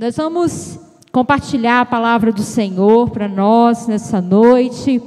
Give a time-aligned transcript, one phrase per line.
[0.00, 0.80] Nós vamos
[1.12, 4.98] compartilhar a palavra do Senhor para nós nessa noite.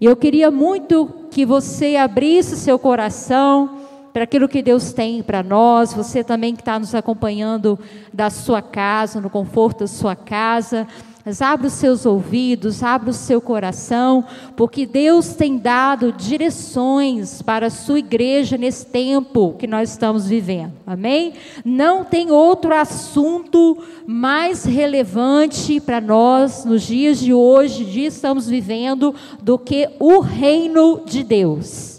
[0.00, 3.78] E eu queria muito que você abrisse seu coração
[4.12, 5.94] para aquilo que Deus tem para nós.
[5.94, 7.78] Você também que está nos acompanhando
[8.12, 10.88] da sua casa, no conforto da sua casa.
[11.24, 14.24] Mas abra os seus ouvidos, abra o seu coração,
[14.56, 20.72] porque Deus tem dado direções para a sua igreja nesse tempo que nós estamos vivendo.
[20.86, 21.34] Amém?
[21.64, 29.14] Não tem outro assunto mais relevante para nós nos dias de hoje, dia estamos vivendo,
[29.40, 31.91] do que o reino de Deus.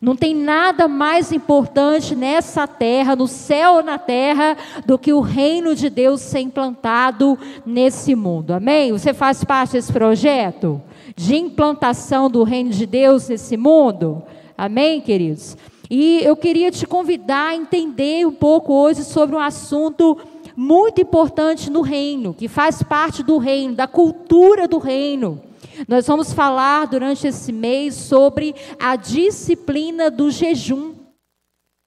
[0.00, 5.20] Não tem nada mais importante nessa terra, no céu ou na terra, do que o
[5.20, 8.54] reino de Deus ser implantado nesse mundo.
[8.54, 8.92] Amém?
[8.92, 10.80] Você faz parte desse projeto
[11.14, 14.22] de implantação do reino de Deus nesse mundo?
[14.56, 15.54] Amém, queridos?
[15.90, 20.16] E eu queria te convidar a entender um pouco hoje sobre um assunto
[20.56, 25.49] muito importante no reino, que faz parte do reino, da cultura do reino
[25.88, 30.94] nós vamos falar durante esse mês sobre a disciplina do jejum.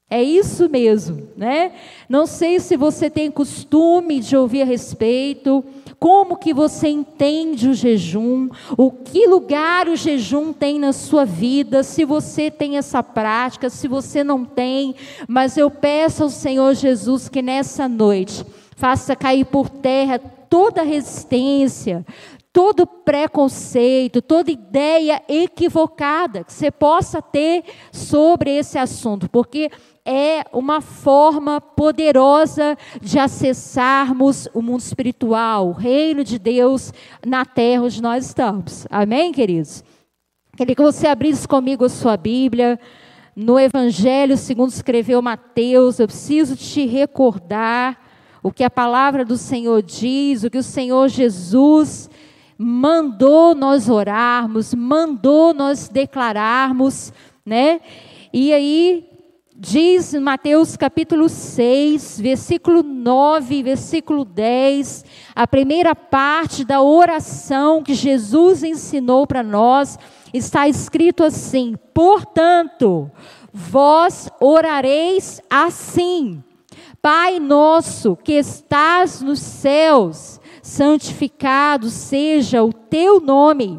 [0.09, 1.71] É isso mesmo, né?
[2.07, 5.65] Não sei se você tem costume de ouvir a respeito,
[5.99, 11.81] como que você entende o jejum, o que lugar o jejum tem na sua vida,
[11.81, 14.93] se você tem essa prática, se você não tem,
[15.27, 20.19] mas eu peço ao Senhor Jesus que nessa noite faça cair por terra
[20.53, 22.05] toda resistência,
[22.53, 29.71] todo preconceito, toda ideia equivocada que você possa ter sobre esse assunto, porque
[30.05, 36.93] é uma forma poderosa de acessarmos o mundo espiritual, o reino de Deus
[37.25, 38.85] na terra onde nós estamos.
[38.91, 39.83] Amém, queridos?
[40.55, 42.79] Queria que você abrisse comigo a sua Bíblia.
[43.35, 48.02] No Evangelho, segundo escreveu Mateus, eu preciso te recordar
[48.43, 52.09] o que a palavra do Senhor diz, o que o Senhor Jesus
[52.57, 57.13] mandou nós orarmos, mandou nós declararmos,
[57.45, 57.79] né?
[58.33, 59.09] E aí
[59.55, 68.61] diz Mateus capítulo 6, versículo 9, versículo 10, a primeira parte da oração que Jesus
[68.61, 69.97] ensinou para nós,
[70.33, 73.09] está escrito assim: Portanto,
[73.53, 76.43] vós orareis assim:
[77.03, 83.77] Pai nosso que estás nos céus, santificado seja o teu nome.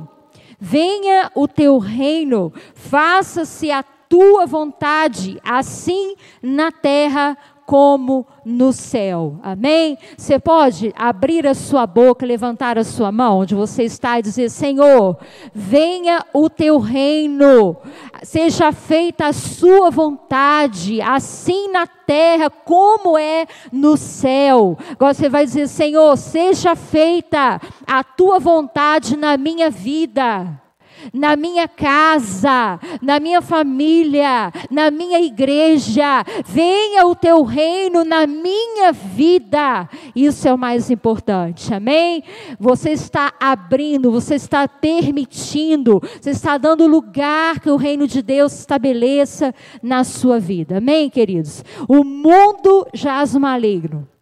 [0.60, 7.34] Venha o teu reino, faça-se a tua vontade, assim na terra
[7.66, 9.38] como no céu.
[9.42, 9.98] Amém?
[10.16, 14.50] Você pode abrir a sua boca, levantar a sua mão onde você está e dizer:
[14.50, 15.16] Senhor,
[15.52, 17.76] venha o teu reino,
[18.22, 24.76] seja feita a sua vontade, assim na terra como é no céu.
[24.92, 30.63] Agora você vai dizer: Senhor, seja feita a tua vontade na minha vida
[31.12, 36.24] na minha casa, na minha família, na minha igreja.
[36.46, 39.88] Venha o teu reino na minha vida.
[40.14, 42.22] Isso é o mais importante, amém?
[42.58, 48.58] Você está abrindo, você está permitindo, você está dando lugar que o reino de Deus
[48.58, 51.64] estabeleça na sua vida, amém, queridos?
[51.88, 54.13] O mundo jaz maligno.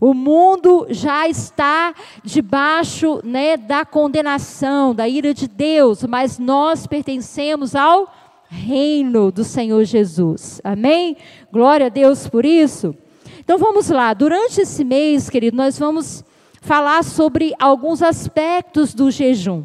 [0.00, 1.94] O mundo já está
[2.24, 8.10] debaixo né, da condenação, da ira de Deus, mas nós pertencemos ao
[8.48, 10.58] reino do Senhor Jesus.
[10.64, 11.18] Amém?
[11.52, 12.96] Glória a Deus por isso.
[13.38, 16.24] Então vamos lá, durante esse mês, querido, nós vamos
[16.62, 19.64] falar sobre alguns aspectos do jejum.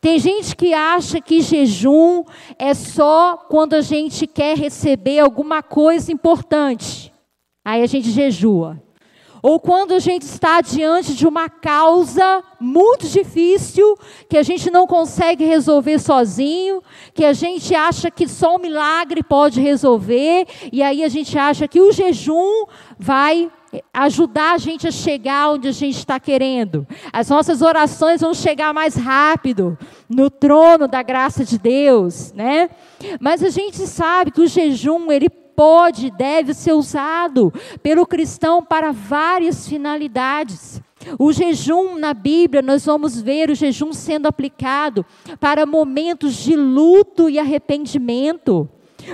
[0.00, 2.24] Tem gente que acha que jejum
[2.58, 7.12] é só quando a gente quer receber alguma coisa importante.
[7.64, 8.82] Aí a gente jejua.
[9.42, 13.96] Ou quando a gente está diante de uma causa muito difícil,
[14.28, 16.82] que a gente não consegue resolver sozinho,
[17.14, 21.68] que a gente acha que só um milagre pode resolver, e aí a gente acha
[21.68, 22.64] que o jejum
[22.98, 23.50] vai
[23.92, 26.86] ajudar a gente a chegar onde a gente está querendo.
[27.12, 29.78] As nossas orações vão chegar mais rápido
[30.08, 32.70] no trono da graça de Deus, né?
[33.20, 35.28] Mas a gente sabe que o jejum ele
[35.58, 37.52] pode, deve ser usado
[37.82, 40.80] pelo cristão para várias finalidades.
[41.18, 45.04] O jejum na Bíblia, nós vamos ver o jejum sendo aplicado
[45.40, 48.70] para momentos de luto e arrependimento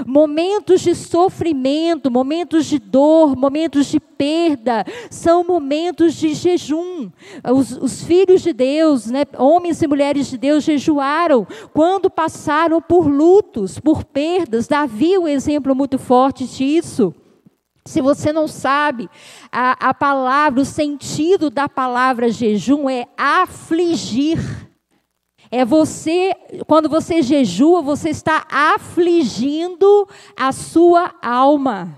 [0.07, 7.11] momentos de sofrimento, momentos de dor, momentos de perda, são momentos de jejum.
[7.53, 13.07] Os, os, filhos de Deus, né, homens e mulheres de Deus, jejuaram quando passaram por
[13.07, 14.67] lutos, por perdas.
[14.67, 17.15] Davi é um exemplo muito forte disso.
[17.87, 19.11] Se você não sabe,
[19.53, 24.39] a, a palavra, o sentido da palavra jejum é afligir.
[25.57, 26.35] É você,
[26.67, 31.97] quando você jejua, você está afligindo a sua alma.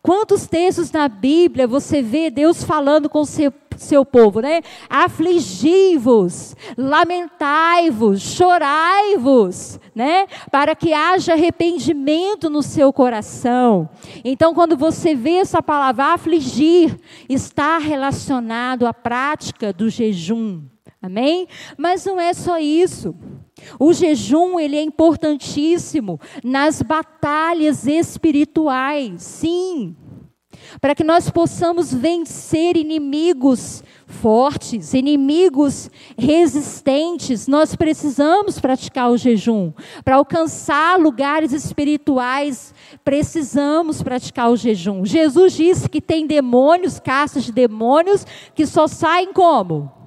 [0.00, 4.60] Quantos textos na Bíblia você vê Deus falando com seu, seu povo, né?
[4.88, 10.28] Afligi-vos, lamentai-vos, chorai-vos, né?
[10.48, 13.90] Para que haja arrependimento no seu coração.
[14.24, 16.96] Então, quando você vê essa palavra afligir,
[17.28, 20.71] está relacionado à prática do jejum.
[21.02, 21.48] Amém?
[21.76, 23.14] Mas não é só isso.
[23.78, 29.20] O jejum, ele é importantíssimo nas batalhas espirituais.
[29.22, 29.96] Sim.
[30.80, 39.72] Para que nós possamos vencer inimigos fortes, inimigos resistentes, nós precisamos praticar o jejum.
[40.04, 45.04] Para alcançar lugares espirituais, precisamos praticar o jejum.
[45.04, 50.01] Jesus disse que tem demônios, caças de demônios, que só saem como?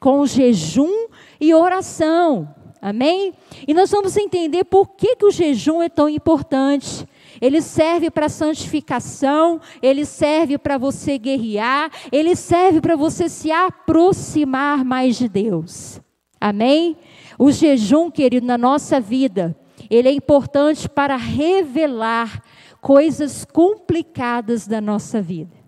[0.00, 1.06] Com jejum
[1.38, 2.48] e oração.
[2.82, 3.34] Amém?
[3.68, 7.06] E nós vamos entender por que, que o jejum é tão importante.
[7.38, 14.82] Ele serve para santificação, ele serve para você guerrear, ele serve para você se aproximar
[14.82, 16.00] mais de Deus.
[16.40, 16.96] Amém?
[17.38, 19.54] O jejum, querido, na nossa vida,
[19.90, 22.42] ele é importante para revelar
[22.80, 25.59] coisas complicadas da nossa vida.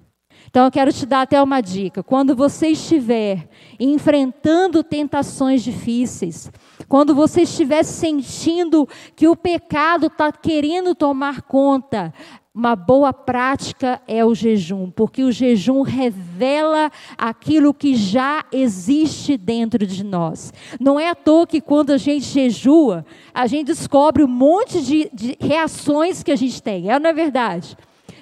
[0.53, 2.03] Então eu quero te dar até uma dica.
[2.03, 3.49] Quando você estiver
[3.81, 6.53] enfrentando tentações difíceis,
[6.87, 12.13] quando você estiver sentindo que o pecado está querendo tomar conta,
[12.55, 19.87] uma boa prática é o jejum, porque o jejum revela aquilo que já existe dentro
[19.87, 20.53] de nós.
[20.79, 25.11] Não é à toa que quando a gente jejua, a gente descobre um monte de,
[25.15, 26.91] de reações que a gente tem.
[26.91, 27.75] É, não é verdade?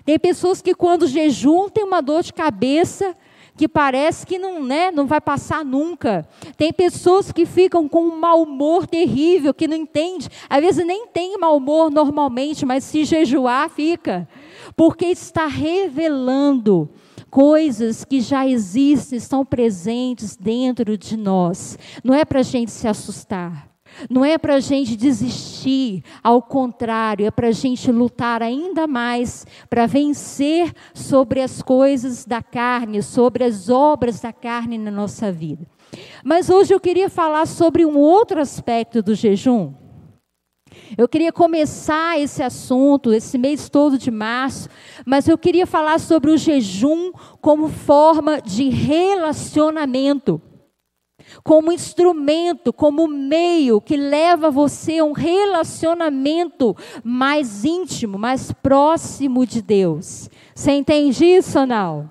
[0.05, 3.17] Tem pessoas que quando jejuam tem uma dor de cabeça
[3.56, 6.26] que parece que não, né, não vai passar nunca.
[6.56, 10.29] Tem pessoas que ficam com um mau humor terrível, que não entende.
[10.49, 14.26] Às vezes nem tem mau humor normalmente, mas se jejuar fica,
[14.75, 16.88] porque está revelando
[17.31, 21.79] coisas que já existem, estão presentes dentro de nós.
[22.02, 23.70] Não é para a gente se assustar.
[24.09, 29.47] Não é para a gente desistir, ao contrário, é para a gente lutar ainda mais
[29.69, 35.67] para vencer sobre as coisas da carne, sobre as obras da carne na nossa vida.
[36.25, 39.75] Mas hoje eu queria falar sobre um outro aspecto do jejum.
[40.97, 44.69] Eu queria começar esse assunto, esse mês todo de março,
[45.05, 50.41] mas eu queria falar sobre o jejum como forma de relacionamento
[51.43, 59.62] como instrumento, como meio que leva você a um relacionamento mais íntimo, mais próximo de
[59.62, 60.29] Deus.
[60.55, 62.11] Você entende isso ou não?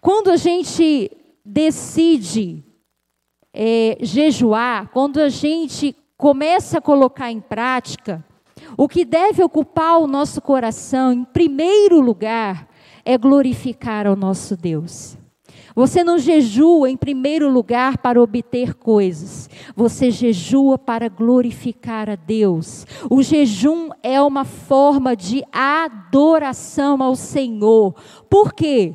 [0.00, 1.10] Quando a gente
[1.44, 2.64] decide
[3.52, 8.24] é, jejuar, quando a gente começa a colocar em prática,
[8.76, 12.68] o que deve ocupar o nosso coração, em primeiro lugar,
[13.04, 15.16] é glorificar ao nosso Deus.
[15.74, 22.86] Você não jejua em primeiro lugar para obter coisas, você jejua para glorificar a Deus.
[23.08, 27.94] O jejum é uma forma de adoração ao Senhor.
[28.28, 28.94] Por quê?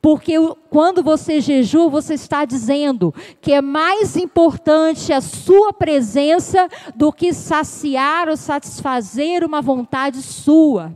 [0.00, 0.34] Porque
[0.68, 7.32] quando você jejua, você está dizendo que é mais importante a sua presença do que
[7.32, 10.94] saciar ou satisfazer uma vontade sua.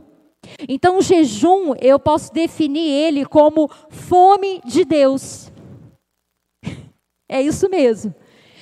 [0.67, 5.51] Então, o jejum, eu posso definir ele como fome de Deus.
[7.27, 8.13] É isso mesmo.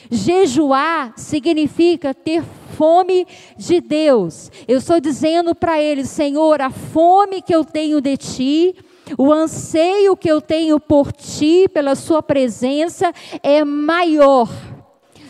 [0.10, 2.44] Jejuar significa ter
[2.78, 3.26] fome
[3.58, 4.52] de Deus.
[4.68, 8.76] Eu estou dizendo para ele, Senhor, a fome que eu tenho de ti,
[9.18, 14.50] o anseio que eu tenho por ti, pela sua presença, é maior.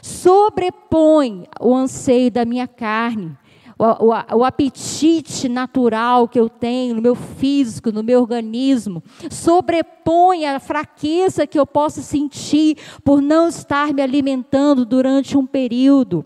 [0.02, 3.38] Sobrepõe o anseio da minha carne
[3.78, 10.46] o, o, o, apetite natural que eu tenho no meu físico, no meu organismo, sobrepõe
[10.46, 16.26] a fraqueza que eu possa sentir por não estar me alimentando durante um período.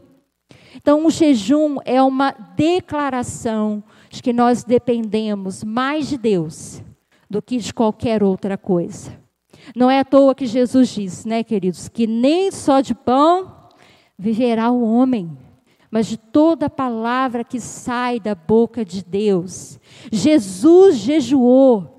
[0.76, 6.82] Então, o jejum é uma declaração de que nós dependemos mais de Deus
[7.30, 9.20] do que de qualquer outra coisa.
[9.76, 13.54] Não é à toa que Jesus disse, né, queridos, que nem só de pão
[14.18, 15.38] viverá o homem
[15.92, 19.78] mas de toda palavra que sai da boca de Deus.
[20.12, 21.98] Jesus jejuou.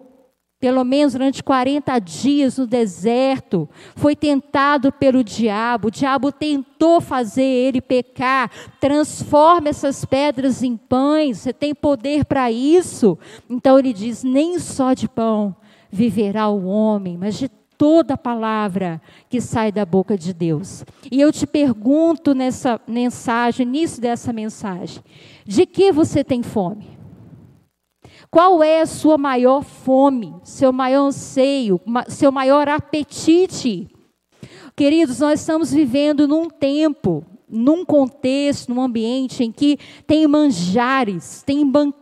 [0.59, 7.43] pelo menos durante 40 dias no deserto, foi tentado pelo diabo, o diabo tentou fazer
[7.43, 13.19] ele pecar, transforma essas pedras em pães, você tem poder para isso.
[13.51, 15.57] Então ele diz: nem só de pão
[15.91, 17.51] viverá o homem, mas de
[17.83, 20.85] toda palavra que sai da boca de Deus.
[21.11, 25.03] E eu te pergunto nessa mensagem, início dessa mensagem,
[25.45, 26.97] de que você tem fome?
[28.31, 33.91] Qual é a sua maior fome, seu maior anseio, seu maior apetite?
[34.77, 41.69] Queridos, nós estamos vivendo num tempo, num contexto, num ambiente em que tem manjares, tem
[41.69, 42.02] banquetes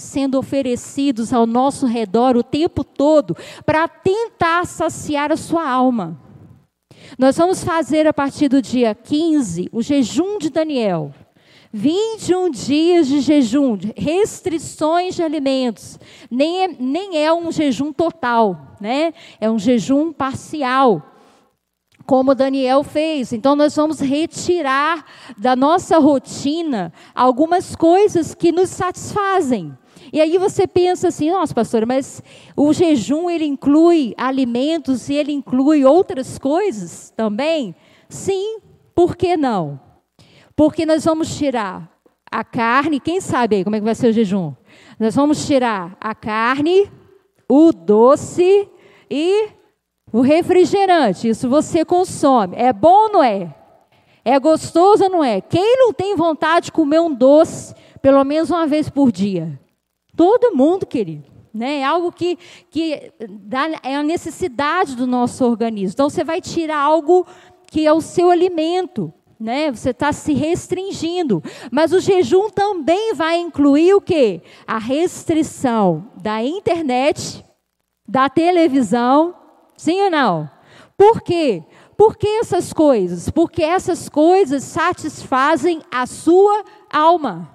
[0.00, 6.20] sendo oferecidos ao nosso redor o tempo todo para tentar saciar a sua alma.
[7.18, 11.12] Nós vamos fazer a partir do dia 15 o jejum de Daniel.
[11.72, 15.98] 21 dias de jejum, restrições de alimentos.
[16.30, 19.12] Nem é, nem é um jejum total, né?
[19.40, 21.15] É um jejum parcial
[22.06, 23.32] como Daniel fez.
[23.32, 25.04] Então, nós vamos retirar
[25.36, 29.76] da nossa rotina algumas coisas que nos satisfazem.
[30.12, 32.22] E aí você pensa assim, nossa, pastora, mas
[32.56, 37.74] o jejum ele inclui alimentos e ele inclui outras coisas também?
[38.08, 38.58] Sim,
[38.94, 39.80] por que não?
[40.54, 41.90] Porque nós vamos tirar
[42.30, 44.52] a carne, quem sabe aí como é que vai ser o jejum?
[44.98, 46.90] Nós vamos tirar a carne,
[47.48, 48.68] o doce
[49.10, 49.48] e
[50.12, 51.28] o refrigerante.
[51.28, 52.56] Isso você consome.
[52.56, 53.54] É bom ou não é?
[54.24, 55.40] É gostoso ou não é?
[55.40, 59.58] Quem não tem vontade de comer um doce pelo menos uma vez por dia?
[60.16, 61.24] Todo mundo, querido.
[61.52, 61.80] Né?
[61.80, 62.38] É algo que,
[62.70, 65.94] que dá, é a necessidade do nosso organismo.
[65.94, 67.26] Então você vai tirar algo
[67.66, 69.70] que é o seu alimento né?
[69.70, 71.42] Você está se restringindo.
[71.70, 74.40] Mas o jejum também vai incluir o quê?
[74.66, 77.44] A restrição da internet,
[78.08, 79.34] da televisão,
[79.76, 80.50] sim ou não?
[80.96, 81.62] Por quê?
[81.96, 83.30] Por que essas coisas?
[83.30, 87.50] Porque essas coisas satisfazem a sua alma.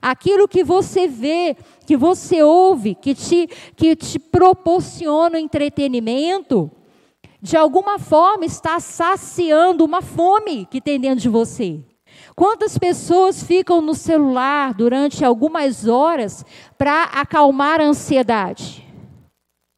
[0.00, 6.70] Aquilo que você vê, que você ouve, que te, que te proporciona entretenimento,
[7.40, 11.80] de alguma forma está saciando uma fome que tem dentro de você.
[12.34, 16.44] Quantas pessoas ficam no celular durante algumas horas
[16.76, 18.85] para acalmar a ansiedade?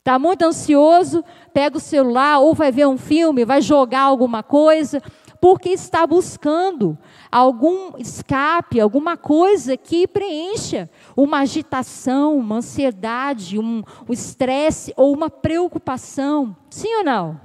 [0.08, 1.22] Está muito ansioso,
[1.52, 5.02] pega o celular ou vai ver um filme, vai jogar alguma coisa,
[5.38, 6.96] porque está buscando
[7.30, 16.56] algum escape, alguma coisa que preencha uma agitação, uma ansiedade, um estresse ou uma preocupação.
[16.70, 17.38] Sim ou não?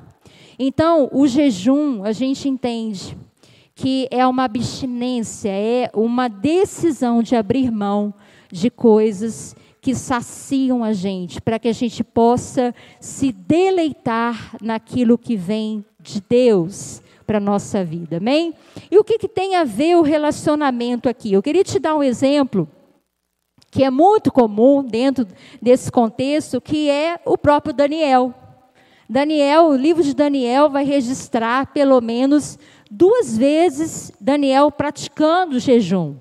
[0.58, 3.18] Então, o jejum, a gente entende
[3.76, 8.14] que é uma abstinência, é uma decisão de abrir mão
[8.50, 9.54] de coisas
[9.84, 16.22] que saciam a gente, para que a gente possa se deleitar naquilo que vem de
[16.22, 18.54] Deus para a nossa vida, amém?
[18.90, 21.34] E o que, que tem a ver o relacionamento aqui?
[21.34, 22.66] Eu queria te dar um exemplo
[23.70, 25.28] que é muito comum dentro
[25.62, 28.34] desse contexto, que é o próprio Daniel.
[29.10, 32.58] Daniel, o livro de Daniel vai registrar pelo menos
[32.90, 36.16] duas vezes Daniel praticando jejum.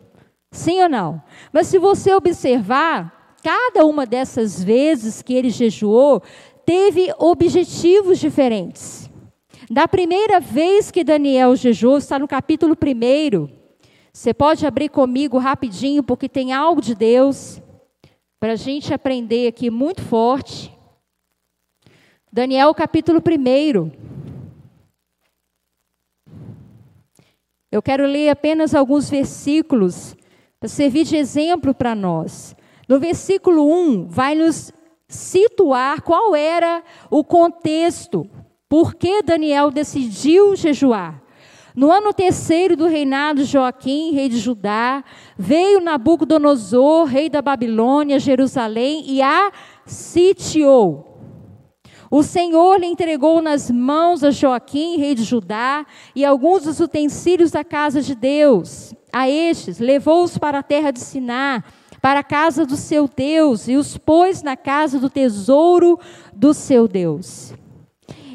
[0.51, 1.23] Sim ou não?
[1.53, 6.23] Mas se você observar, cada uma dessas vezes que ele jejuou
[6.65, 9.11] teve objetivos diferentes.
[9.71, 13.49] Da primeira vez que Daniel jejuou, está no capítulo 1.
[14.13, 17.61] Você pode abrir comigo rapidinho, porque tem algo de Deus
[18.39, 20.71] para a gente aprender aqui muito forte.
[22.31, 23.91] Daniel capítulo 1.
[27.71, 30.15] Eu quero ler apenas alguns versículos
[30.61, 32.55] para servir de exemplo para nós.
[32.89, 34.73] No versículo 1, vai nos
[35.09, 38.29] situar qual era o contexto,
[38.69, 41.23] por que Daniel decidiu jejuar.
[41.75, 45.03] No ano terceiro do reinado de Joaquim, rei de Judá,
[45.39, 49.51] veio Nabucodonosor, rei da Babilônia, Jerusalém, e a
[49.87, 51.13] sitiou.
[52.11, 57.51] O Senhor lhe entregou nas mãos a Joaquim, rei de Judá, e alguns dos utensílios
[57.51, 58.95] da casa de Deus.
[59.11, 61.65] A estes levou-os para a terra de Siná,
[62.03, 65.99] para a casa do seu Deus, e os pôs na casa do tesouro
[66.35, 67.55] do seu Deus.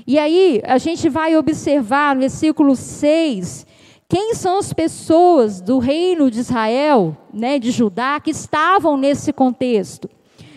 [0.07, 3.67] E aí, a gente vai observar no versículo 6,
[4.07, 10.09] quem são as pessoas do reino de Israel, né, de Judá, que estavam nesse contexto.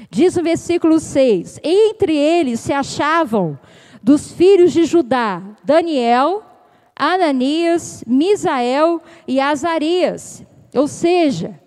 [0.08, 3.58] Diz o versículo 6: Entre eles se achavam
[4.00, 6.44] dos filhos de Judá Daniel,
[6.94, 10.44] Ananias, Misael e Azarias.
[10.74, 11.58] Ou seja,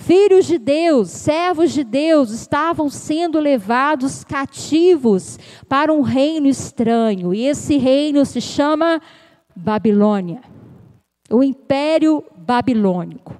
[0.00, 5.38] Filhos de Deus, servos de Deus, estavam sendo levados cativos
[5.68, 8.98] para um reino estranho, e esse reino se chama
[9.54, 10.40] Babilônia,
[11.30, 13.36] o Império Babilônico.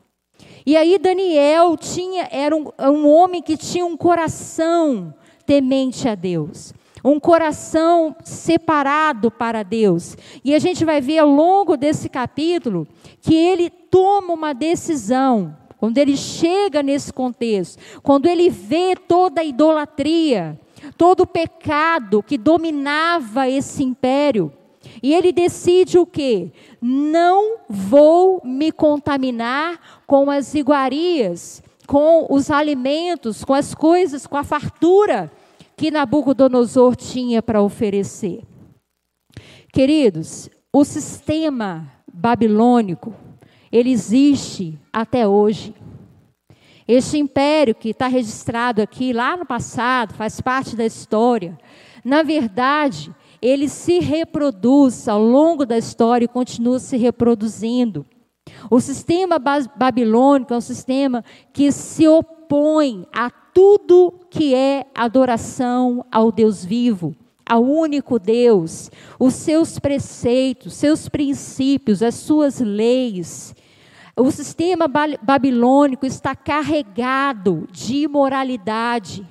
[0.66, 5.14] E aí Daniel tinha, era um, um homem que tinha um coração
[5.46, 10.14] temente a Deus um coração separado para Deus.
[10.44, 12.86] E a gente vai ver ao longo desse capítulo
[13.22, 19.44] que ele toma uma decisão quando ele chega nesse contexto, quando ele vê toda a
[19.44, 20.60] idolatria,
[20.98, 24.52] todo o pecado que dominava esse império,
[25.02, 26.52] e ele decide o quê?
[26.82, 34.44] Não vou me contaminar com as iguarias, com os alimentos, com as coisas, com a
[34.44, 35.32] fartura
[35.78, 38.42] que Nabucodonosor tinha para oferecer.
[39.72, 43.14] Queridos, o sistema babilônico,
[43.70, 45.74] ele existe até hoje.
[46.86, 51.56] Este império que está registrado aqui lá no passado, faz parte da história,
[52.04, 58.04] na verdade, ele se reproduz ao longo da história e continua se reproduzindo.
[58.70, 66.32] O sistema babilônico é um sistema que se opõe a tudo que é adoração ao
[66.32, 67.14] Deus vivo
[67.50, 73.52] ao único Deus, os seus preceitos, seus princípios, as suas leis.
[74.16, 79.26] O sistema babilônico está carregado de imoralidade,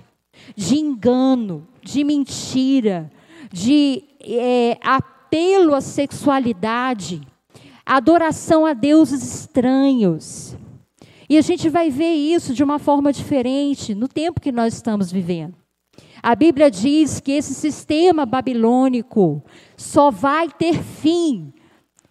[0.53, 3.09] de engano, de mentira,
[3.53, 7.21] de é, apelo à sexualidade,
[7.85, 10.57] adoração a deuses estranhos.
[11.29, 15.09] E a gente vai ver isso de uma forma diferente no tempo que nós estamos
[15.09, 15.55] vivendo.
[16.21, 19.43] A Bíblia diz que esse sistema babilônico
[19.77, 21.53] só vai ter fim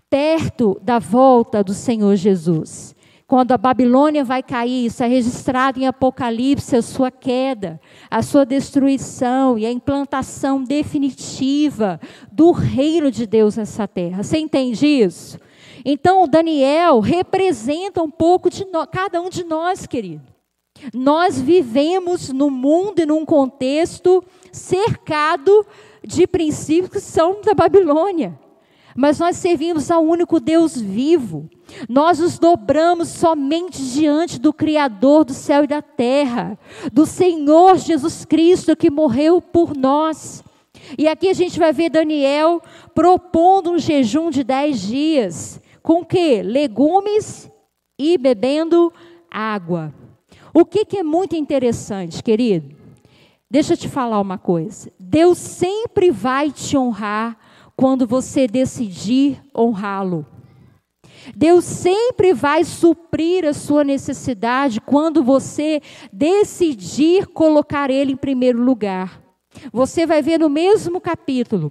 [0.09, 2.97] perto da volta do Senhor Jesus.
[3.27, 7.79] Quando a Babilônia vai cair, isso é registrado em Apocalipse, a sua queda,
[8.11, 12.01] a sua destruição e a implantação definitiva
[12.33, 14.23] do reino de Deus nessa terra.
[14.23, 15.39] Você entende isso?
[15.85, 20.38] Então, Daniel representa um pouco de no, cada um de nós, querido.
[20.95, 25.67] Nós vivemos no mundo e num contexto cercado
[26.05, 28.39] de princípios que são da Babilônia.
[28.97, 31.49] Mas nós servimos ao único Deus vivo.
[31.89, 36.59] Nós nos dobramos somente diante do Criador do céu e da terra,
[36.93, 40.43] do Senhor Jesus Cristo que morreu por nós.
[40.97, 42.61] E aqui a gente vai ver Daniel
[42.95, 45.61] propondo um jejum de dez dias.
[45.81, 46.43] Com que?
[46.43, 47.51] Legumes
[47.99, 48.93] e bebendo
[49.31, 49.93] água.
[50.59, 52.75] O que, que é muito interessante, querido?
[53.49, 54.91] Deixa eu te falar uma coisa.
[54.99, 57.39] Deus sempre vai te honrar
[57.77, 60.27] quando você decidir honrá-lo.
[61.37, 65.81] Deus sempre vai suprir a sua necessidade quando você
[66.13, 69.23] decidir colocar Ele em primeiro lugar.
[69.73, 71.71] Você vai ver no mesmo capítulo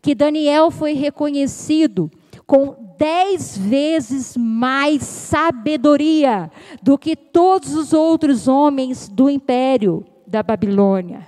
[0.00, 2.10] que Daniel foi reconhecido
[2.52, 6.50] com dez vezes mais sabedoria
[6.82, 11.26] do que todos os outros homens do império da Babilônia.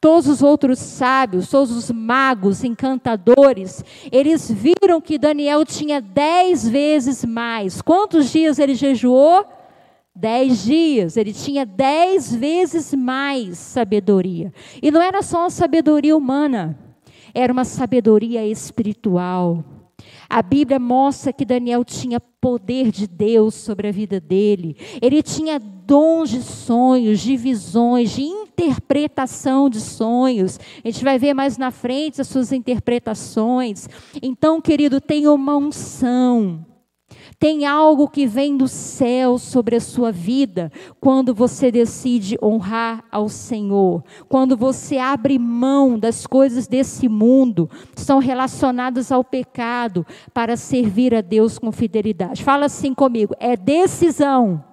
[0.00, 7.24] Todos os outros sábios, todos os magos, encantadores, eles viram que Daniel tinha dez vezes
[7.24, 7.82] mais.
[7.82, 9.44] Quantos dias ele jejuou?
[10.14, 11.16] Dez dias.
[11.16, 14.52] Ele tinha dez vezes mais sabedoria.
[14.80, 16.78] E não era só uma sabedoria humana,
[17.34, 19.64] era uma sabedoria espiritual.
[20.28, 24.76] A Bíblia mostra que Daniel tinha poder de Deus sobre a vida dele.
[25.00, 30.60] Ele tinha dons de sonhos, de visões, de interpretação de sonhos.
[30.84, 33.88] A gente vai ver mais na frente as suas interpretações.
[34.22, 36.64] Então, querido, tenha uma unção.
[37.38, 43.28] Tem algo que vem do céu sobre a sua vida quando você decide honrar ao
[43.28, 44.02] Senhor.
[44.28, 51.20] Quando você abre mão das coisas desse mundo, são relacionadas ao pecado, para servir a
[51.20, 52.42] Deus com fidelidade.
[52.42, 54.64] Fala assim comigo: é decisão.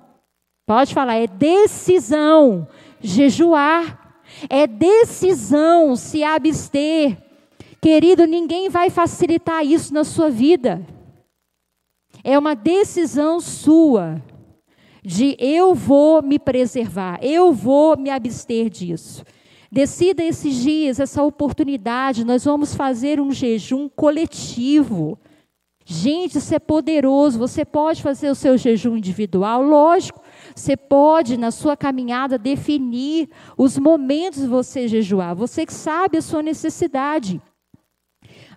[0.66, 2.68] Pode falar, é decisão
[3.00, 4.04] jejuar.
[4.50, 7.18] É decisão se abster.
[7.80, 10.82] Querido, ninguém vai facilitar isso na sua vida.
[12.28, 14.20] É uma decisão sua
[15.04, 19.24] de eu vou me preservar, eu vou me abster disso.
[19.72, 25.20] Decida esses dias, essa oportunidade, nós vamos fazer um jejum coletivo.
[25.86, 27.38] Gente, isso é poderoso.
[27.38, 30.20] Você pode fazer o seu jejum individual, lógico.
[30.56, 35.36] Você pode, na sua caminhada, definir os momentos de você jejuar.
[35.36, 37.40] Você que sabe a sua necessidade.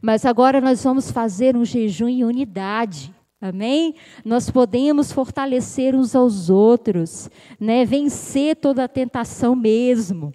[0.01, 3.18] Mas agora nós vamos fazer um jejum em unidade.
[3.41, 3.95] Amém?
[4.25, 7.85] Nós podemos fortalecer uns aos outros, né?
[7.85, 10.33] Vencer toda a tentação mesmo.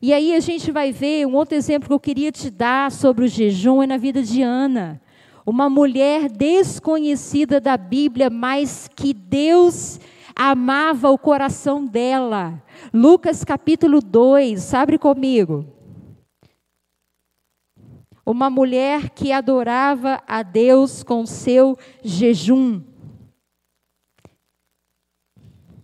[0.00, 3.24] E aí a gente vai ver um outro exemplo que eu queria te dar sobre
[3.24, 5.00] o jejum é na vida de Ana.
[5.44, 9.98] Uma mulher desconhecida da Bíblia, mas que Deus
[10.36, 12.62] amava o coração dela.
[12.92, 15.66] Lucas capítulo 2, abre comigo.
[18.26, 22.82] Uma mulher que adorava a Deus com seu jejum.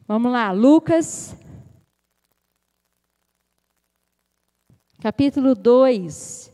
[0.08, 1.36] Vamos lá, Lucas,
[5.00, 6.50] capítulo 2,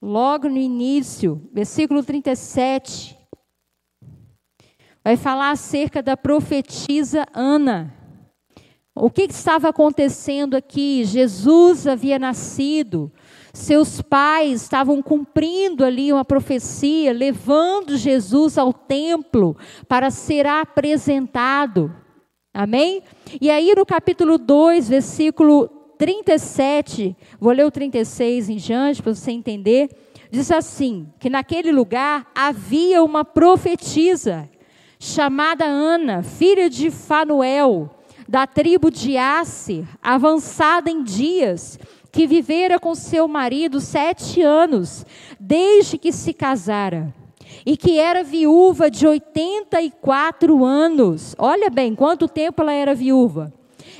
[0.00, 3.16] logo no início, versículo 37,
[5.04, 7.94] vai falar acerca da profetisa Ana.
[8.94, 11.04] O que estava acontecendo aqui?
[11.04, 13.12] Jesus havia nascido,
[13.52, 19.56] seus pais estavam cumprindo ali uma profecia, levando Jesus ao templo
[19.88, 21.94] para ser apresentado.
[22.52, 23.02] Amém?
[23.40, 29.30] E aí no capítulo 2, versículo 37, vou ler o 36 em diante para você
[29.30, 29.88] entender,
[30.30, 34.48] diz assim: que naquele lugar havia uma profetisa
[34.98, 37.90] chamada Ana, filha de Fanuel,
[38.28, 41.78] da tribo de Asser, avançada em dias,
[42.12, 45.04] que vivera com seu marido sete anos,
[45.38, 47.14] desde que se casara,
[47.64, 51.34] e que era viúva de 84 anos.
[51.38, 53.52] Olha bem, quanto tempo ela era viúva.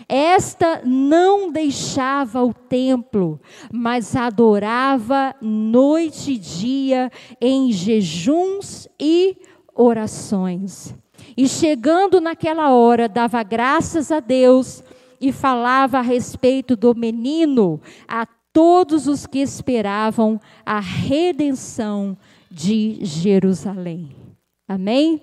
[0.09, 3.41] Esta não deixava o templo,
[3.73, 9.37] mas adorava noite e dia em jejuns e
[9.73, 10.95] orações.
[11.37, 14.83] E chegando naquela hora, dava graças a Deus
[15.21, 22.17] e falava a respeito do menino a todos os que esperavam a redenção
[22.51, 24.17] de Jerusalém.
[24.67, 25.23] Amém?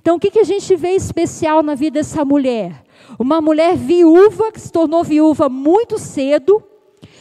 [0.00, 2.84] Então, o que, a gente vê especial na vida dessa mulher?
[3.18, 6.62] Uma mulher viúva, que se tornou viúva muito cedo,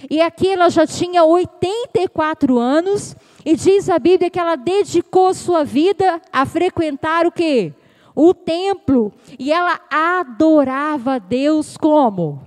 [0.10, 5.63] e aqui ela já tinha 84 anos, e diz a Bíblia que ela dedicou sua
[5.63, 7.73] vida a frequentar o quê?
[8.15, 12.41] O templo, e ela adorava Deus como?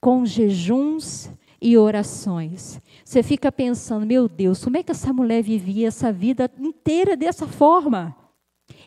[0.00, 2.80] Com jejuns e orações.
[3.04, 7.46] Você fica pensando, meu Deus, como é que essa mulher vivia essa vida inteira dessa
[7.46, 8.16] forma?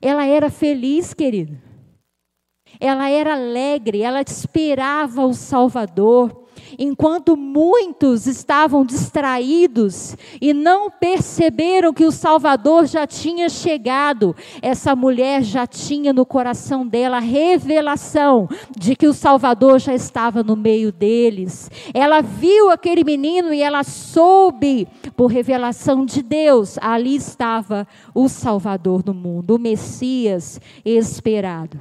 [0.02, 1.58] Ela era feliz, querido.
[2.80, 6.43] Ela era alegre, ela esperava o Salvador
[6.78, 15.44] enquanto muitos estavam distraídos e não perceberam que o Salvador já tinha chegado, essa mulher
[15.44, 20.92] já tinha no coração dela a revelação de que o Salvador já estava no meio
[20.92, 21.70] deles.
[21.94, 29.04] Ela viu aquele menino e ela soube, por revelação de Deus, ali estava o Salvador
[29.04, 31.80] do mundo, o Messias esperado.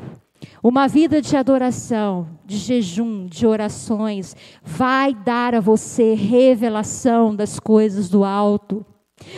[0.62, 8.08] Uma vida de adoração, de jejum, de orações, vai dar a você revelação das coisas
[8.08, 8.84] do alto.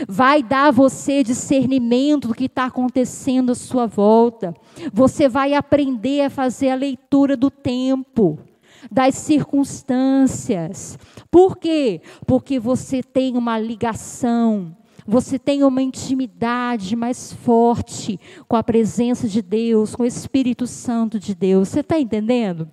[0.09, 4.55] Vai dar a você discernimento do que está acontecendo à sua volta.
[4.93, 8.39] Você vai aprender a fazer a leitura do tempo,
[8.91, 10.99] das circunstâncias.
[11.31, 12.01] Por quê?
[12.27, 14.75] Porque você tem uma ligação
[15.07, 21.19] você tem uma intimidade mais forte com a presença de Deus, com o Espírito Santo
[21.19, 21.69] de Deus.
[21.69, 22.69] Você está entendendo?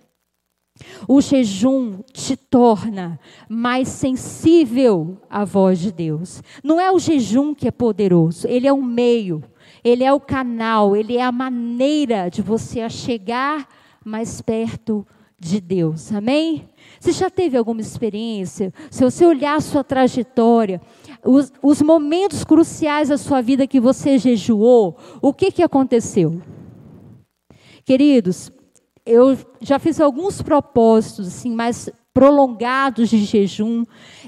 [1.08, 6.42] O jejum te torna mais sensível à voz de Deus.
[6.64, 9.44] Não é o jejum que é poderoso, ele é o meio,
[9.84, 13.68] ele é o canal, ele é a maneira de você chegar
[14.04, 16.12] mais perto de Deus.
[16.14, 16.70] Amém?
[17.00, 18.72] Você já teve alguma experiência?
[18.92, 20.80] Se você olhar a sua trajetória,
[21.26, 26.40] os, os momentos cruciais da sua vida que você jejuou, o que, que aconteceu?
[27.84, 28.52] Queridos,
[29.04, 33.84] eu já fiz alguns propósitos assim, mais prolongados de jejum,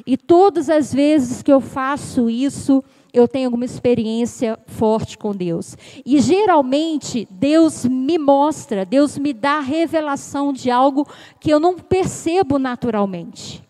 [0.08, 5.78] e todas as vezes que eu faço isso, eu tenho alguma experiência forte com Deus.
[6.04, 11.08] E geralmente Deus me mostra, Deus me dá revelação de algo
[11.40, 13.64] que eu não percebo naturalmente.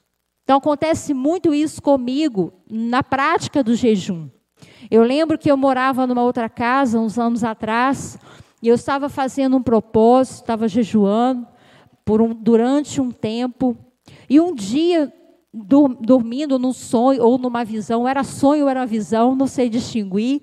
[0.43, 4.29] Então acontece muito isso comigo na prática do jejum.
[4.89, 8.17] Eu lembro que eu morava numa outra casa uns anos atrás
[8.61, 11.45] e eu estava fazendo um propósito, estava jejuando
[12.09, 13.77] um, durante um tempo
[14.29, 15.11] e um dia
[15.53, 20.41] dormindo num sonho ou numa visão, era sonho ou era visão, não sei distinguir.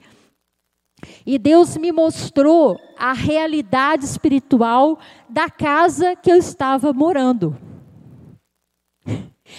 [1.27, 7.57] E Deus me mostrou a realidade espiritual da casa que eu estava morando.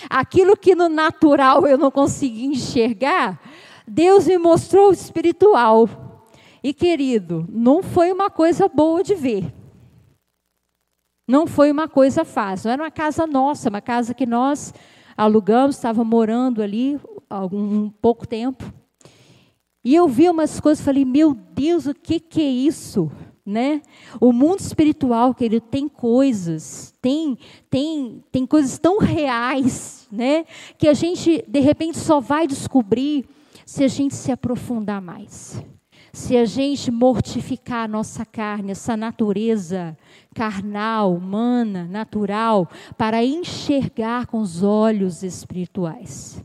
[0.09, 3.41] Aquilo que no natural eu não conseguia enxergar,
[3.85, 5.89] Deus me mostrou o espiritual.
[6.63, 9.51] E querido, não foi uma coisa boa de ver.
[11.27, 12.69] Não foi uma coisa fácil.
[12.69, 14.73] Era uma casa nossa, uma casa que nós
[15.21, 18.73] alugamos, estava morando ali algum um pouco tempo.
[19.83, 23.11] E eu vi umas coisas, falei, meu Deus, o que, que é isso?
[23.45, 23.81] Né?
[24.19, 27.37] O mundo espiritual, querido, tem coisas, tem,
[27.69, 30.45] tem, tem coisas tão reais, né?
[30.77, 33.25] Que a gente, de repente, só vai descobrir
[33.65, 35.63] se a gente se aprofundar mais.
[36.13, 39.97] Se a gente mortificar a nossa carne, essa natureza
[40.35, 46.43] carnal, humana, natural, para enxergar com os olhos espirituais.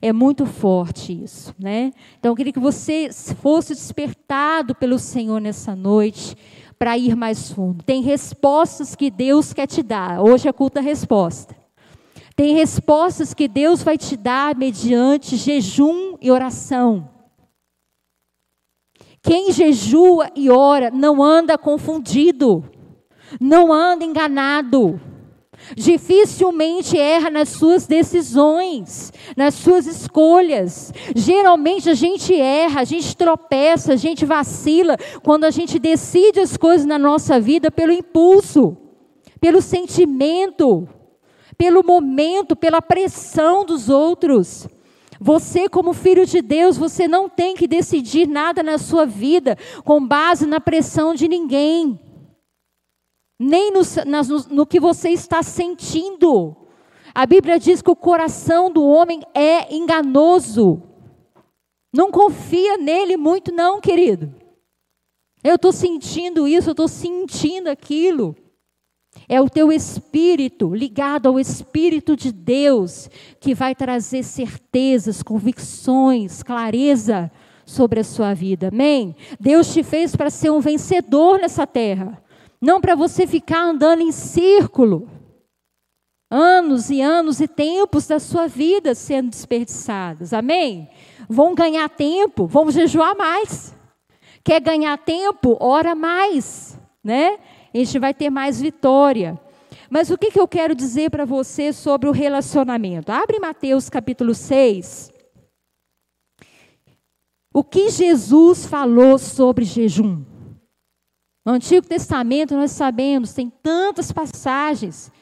[0.00, 1.92] É muito forte isso, né?
[2.18, 6.36] Então eu queria que você fosse despertado pelo Senhor nessa noite
[6.76, 7.84] para ir mais fundo.
[7.84, 10.20] Tem respostas que Deus quer te dar.
[10.20, 11.54] Hoje é culto a resposta.
[12.34, 17.11] Tem respostas que Deus vai te dar mediante jejum e oração.
[19.22, 22.64] Quem jejua e ora não anda confundido,
[23.40, 25.00] não anda enganado
[25.76, 30.92] dificilmente erra nas suas decisões, nas suas escolhas.
[31.14, 36.56] Geralmente a gente erra, a gente tropeça, a gente vacila quando a gente decide as
[36.56, 38.76] coisas na nossa vida pelo impulso,
[39.40, 40.88] pelo sentimento,
[41.56, 44.66] pelo momento, pela pressão dos outros.
[45.22, 50.04] Você, como filho de Deus, você não tem que decidir nada na sua vida com
[50.04, 51.98] base na pressão de ninguém
[53.42, 56.56] nem no, no, no que você está sentindo.
[57.12, 60.80] A Bíblia diz que o coração do homem é enganoso.
[61.92, 64.32] Não confia nele muito, não, querido.
[65.42, 68.36] Eu estou sentindo isso, eu estou sentindo aquilo.
[69.28, 73.08] É o teu espírito, ligado ao Espírito de Deus,
[73.40, 77.30] que vai trazer certezas, convicções, clareza
[77.64, 78.68] sobre a sua vida.
[78.68, 79.14] Amém?
[79.38, 82.22] Deus te fez para ser um vencedor nessa terra
[82.62, 85.10] não para você ficar andando em círculo.
[86.30, 90.32] Anos e anos e tempos da sua vida sendo desperdiçados.
[90.32, 90.88] Amém?
[91.28, 93.74] Vão ganhar tempo, vamos jejuar mais.
[94.44, 95.56] Quer ganhar tempo?
[95.60, 97.38] Ora mais, né?
[97.72, 99.40] A gente vai ter mais vitória.
[99.88, 103.10] Mas o que, que eu quero dizer para você sobre o relacionamento?
[103.10, 105.12] Abre Mateus capítulo 6.
[107.54, 110.24] O que Jesus falou sobre jejum?
[111.44, 115.12] No Antigo Testamento nós sabemos, tem tantas passagens,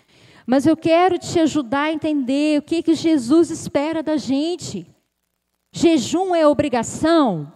[0.47, 4.87] mas eu quero te ajudar a entender o que, que Jesus espera da gente.
[5.73, 7.53] Jejum é obrigação?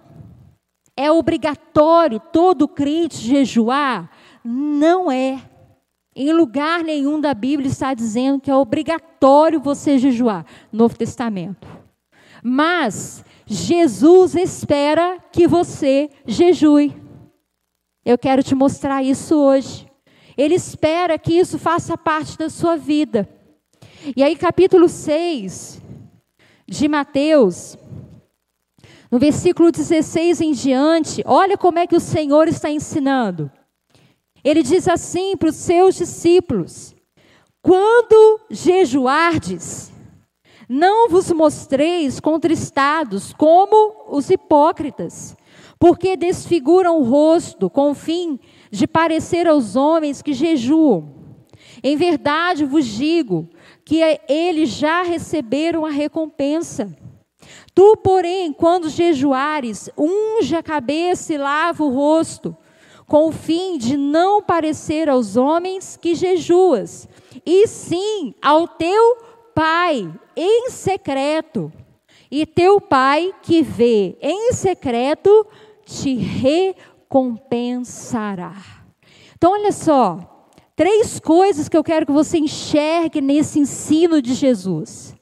[0.97, 4.11] É obrigatório todo crente jejuar?
[4.45, 5.43] Não é.
[6.15, 10.45] Em lugar nenhum da Bíblia está dizendo que é obrigatório você jejuar.
[10.71, 11.67] Novo Testamento.
[12.43, 16.95] Mas Jesus espera que você jejue.
[18.05, 19.87] Eu quero te mostrar isso hoje.
[20.37, 23.29] Ele espera que isso faça parte da sua vida.
[24.15, 25.81] E aí, capítulo 6
[26.67, 27.79] de Mateus,
[29.11, 33.51] no versículo 16 em diante, olha como é que o Senhor está ensinando.
[34.45, 36.95] Ele diz assim para os seus discípulos:
[37.63, 39.93] Quando jejuardes,
[40.69, 45.37] não vos mostreis contristados como os hipócritas
[45.85, 51.13] porque desfiguram o rosto com o fim de parecer aos homens que jejuam.
[51.83, 53.51] Em verdade vos digo
[53.85, 56.97] que eles já receberam a recompensa.
[57.75, 62.57] Tu, porém, quando jejuares, unge a cabeça e lava o rosto,
[63.07, 67.09] com o fim de não parecer aos homens que jejuas,
[67.45, 71.73] e sim ao teu Pai em secreto.
[72.29, 75.47] E teu Pai que vê em secreto
[75.85, 78.57] te recompensará.
[79.37, 85.15] Então, olha só, três coisas que eu quero que você enxergue nesse ensino de Jesus.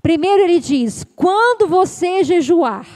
[0.00, 2.86] Primeiro, ele diz: quando você jejuar,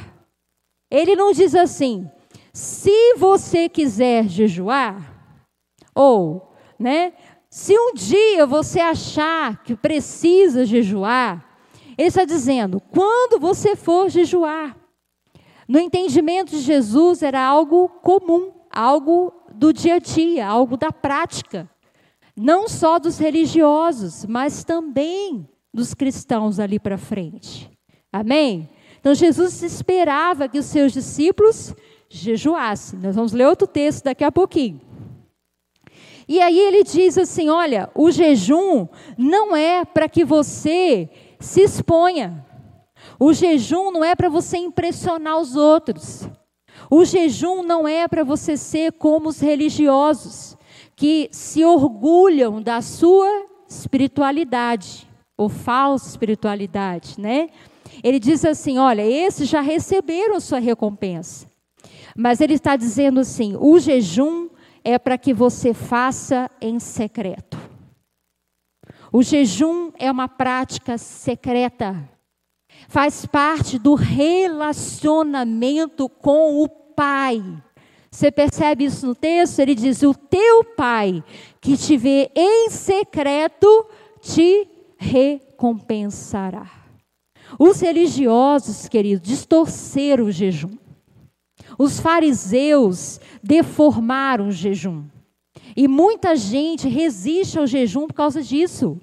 [0.90, 2.08] ele não diz assim,
[2.56, 5.12] se você quiser jejuar,
[5.94, 7.12] ou, né,
[7.50, 11.46] se um dia você achar que precisa jejuar,
[11.98, 14.74] ele está dizendo, quando você for jejuar.
[15.68, 21.68] No entendimento de Jesus era algo comum, algo do dia a dia, algo da prática.
[22.34, 27.70] Não só dos religiosos, mas também dos cristãos ali para frente.
[28.10, 28.66] Amém?
[28.98, 31.74] Então Jesus esperava que os seus discípulos
[32.08, 32.98] jejuassem.
[32.98, 34.80] Nós vamos ler outro texto daqui a pouquinho.
[36.28, 42.44] E aí ele diz assim: olha, o jejum não é para que você se exponha.
[43.18, 46.28] O jejum não é para você impressionar os outros.
[46.90, 50.56] O jejum não é para você ser como os religiosos,
[50.94, 57.48] que se orgulham da sua espiritualidade, ou falsa espiritualidade, né?
[58.02, 61.46] Ele diz assim: olha, esses já receberam sua recompensa.
[62.16, 64.48] Mas ele está dizendo assim: o jejum
[64.82, 67.58] é para que você faça em secreto.
[69.12, 72.08] O jejum é uma prática secreta.
[72.88, 77.42] Faz parte do relacionamento com o Pai.
[78.10, 79.58] Você percebe isso no texto?
[79.58, 81.22] Ele diz: O teu Pai,
[81.60, 83.86] que te vê em secreto,
[84.20, 86.70] te recompensará.
[87.58, 90.85] Os religiosos, queridos, distorceram o jejum.
[91.78, 95.04] Os fariseus deformaram o jejum.
[95.76, 98.98] E muita gente resiste ao jejum por causa disso.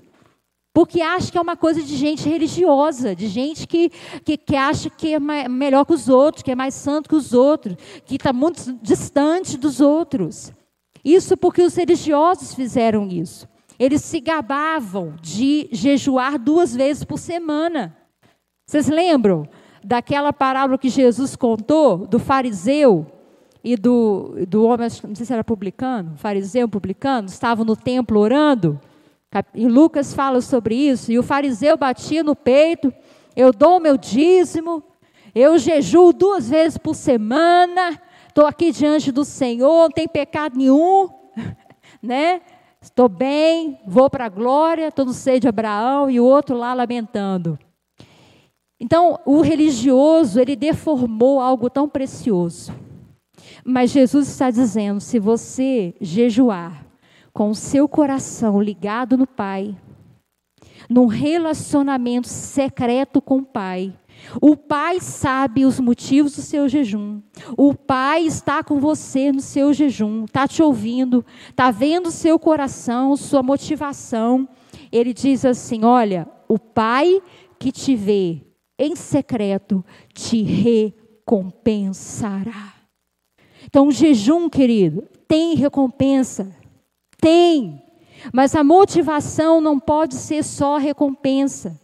[0.74, 3.92] Porque acha que é uma coisa de gente religiosa, de gente que,
[4.26, 7.32] que, que acha que é melhor que os outros, que é mais santo que os
[7.32, 10.52] outros, que está muito distante dos outros.
[11.06, 13.48] Isso porque os religiosos fizeram isso.
[13.78, 17.96] Eles se gabavam de jejuar duas vezes por semana.
[18.66, 19.48] Vocês lembram
[19.84, 23.06] daquela parábola que Jesus contou do fariseu
[23.64, 28.80] e do, do homem, não sei se era publicano, fariseu publicano, estavam no templo orando?
[29.54, 31.12] E Lucas fala sobre isso.
[31.12, 32.94] E o fariseu batia no peito:
[33.36, 34.84] Eu dou o meu dízimo,
[35.34, 41.10] eu jejuo duas vezes por semana, estou aqui diante do Senhor, não tem pecado nenhum,
[42.02, 42.42] né?
[42.80, 46.74] Estou bem, vou para a glória, estou no seio de Abraão e o outro lá
[46.74, 47.58] lamentando.
[48.80, 52.74] Então, o religioso, ele deformou algo tão precioso.
[53.64, 56.86] Mas Jesus está dizendo: se você jejuar,
[57.34, 59.76] com o seu coração ligado no Pai,
[60.90, 63.94] num relacionamento secreto com o Pai.
[64.40, 67.22] O Pai sabe os motivos do seu jejum.
[67.58, 72.38] O Pai está com você no seu jejum, está te ouvindo, está vendo o seu
[72.38, 74.48] coração, sua motivação.
[74.92, 77.22] Ele diz assim: Olha, o Pai
[77.60, 78.42] que te vê
[78.78, 79.84] em secreto
[80.14, 82.74] te recompensará.
[83.66, 86.56] Então, o jejum, querido, tem recompensa.
[87.20, 87.82] Tem.
[88.34, 91.80] Mas a motivação não pode ser só recompensa.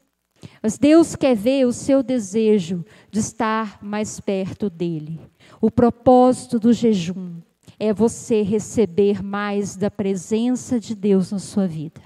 [0.61, 5.19] Mas Deus quer ver o seu desejo de estar mais perto dele.
[5.61, 7.37] O propósito do jejum
[7.79, 12.01] é você receber mais da presença de Deus na sua vida.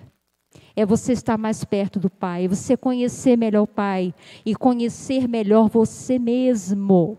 [0.76, 4.14] É você estar mais perto do Pai, você conhecer melhor o Pai
[4.46, 7.18] e conhecer melhor você mesmo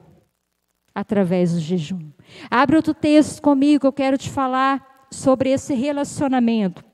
[0.95, 2.11] através do jejum.
[2.51, 6.85] Abre outro texto comigo, eu quero te falar sobre esse relacionamento.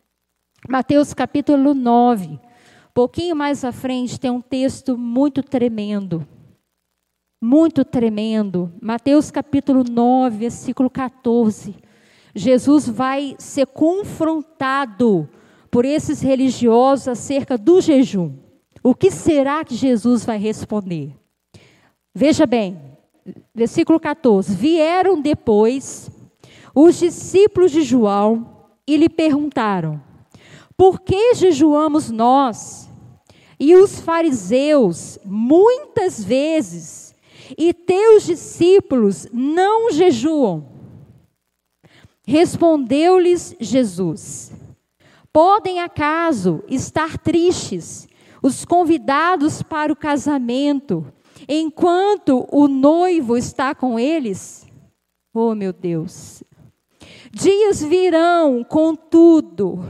[0.69, 2.29] Mateus capítulo 9.
[2.29, 2.39] Um
[2.93, 6.27] pouquinho mais à frente tem um texto muito tremendo.
[7.41, 8.71] Muito tremendo.
[8.83, 11.75] Mateus capítulo 9, versículo 14.
[12.35, 15.29] Jesus vai ser confrontado
[15.71, 18.33] por esses religiosos acerca do jejum.
[18.83, 21.15] O que será que Jesus vai responder?
[22.15, 22.79] Veja bem,
[23.55, 26.11] versículo 14: Vieram depois
[26.75, 28.57] os discípulos de João
[28.87, 30.03] e lhe perguntaram:
[30.77, 32.89] Por que jejuamos nós
[33.59, 37.15] e os fariseus muitas vezes
[37.57, 40.67] e teus discípulos não jejuam?
[42.27, 44.53] Respondeu-lhes Jesus:
[45.33, 48.09] Podem acaso estar tristes
[48.43, 51.07] os convidados para o casamento,
[51.49, 54.67] enquanto o noivo está com eles?
[55.33, 56.43] Oh, meu Deus,
[57.33, 59.85] Dias virão, contudo,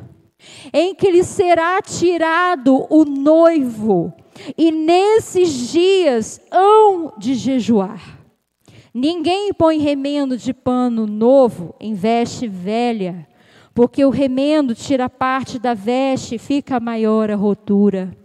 [0.72, 4.12] em que lhe será tirado o noivo,
[4.58, 8.18] e nesses dias hão de jejuar.
[8.92, 13.26] Ninguém põe remendo de pano novo em veste velha,
[13.74, 18.16] porque o remendo tira parte da veste e fica maior a rotura.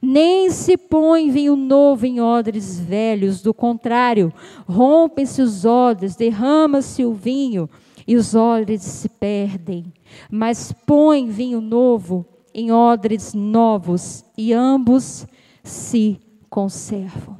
[0.00, 4.32] Nem se põe vinho novo em odres velhos, do contrário,
[4.68, 7.68] rompem-se os odres, derrama-se o vinho
[8.06, 9.92] e os odres se perdem,
[10.30, 15.26] mas põe vinho novo em odres novos e ambos
[15.62, 17.36] se conservam.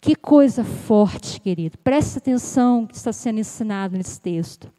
[0.00, 1.76] Que coisa forte, querido.
[1.78, 4.72] Presta atenção que está sendo ensinado nesse texto.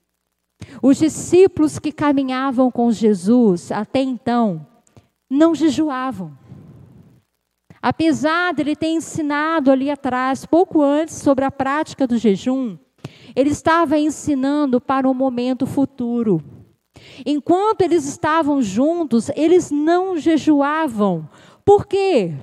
[0.81, 4.65] Os discípulos que caminhavam com Jesus até então
[5.29, 6.37] não jejuavam.
[7.81, 12.77] Apesar de ele ter ensinado ali atrás, pouco antes, sobre a prática do jejum,
[13.35, 16.43] ele estava ensinando para um momento futuro.
[17.25, 21.27] Enquanto eles estavam juntos, eles não jejuavam.
[21.65, 22.33] Por quê?